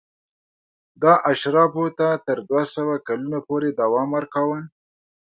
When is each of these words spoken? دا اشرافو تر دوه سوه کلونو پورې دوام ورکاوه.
دا 1.01 1.13
اشرافو 1.31 1.85
تر 2.25 2.37
دوه 2.49 2.63
سوه 2.75 2.95
کلونو 3.07 3.39
پورې 3.47 3.69
دوام 3.81 4.09
ورکاوه. 4.17 4.59